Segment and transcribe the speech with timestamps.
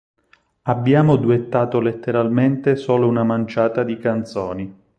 [0.63, 4.75] Abbiamo duettato letteralmente solo una manciata di canzoni.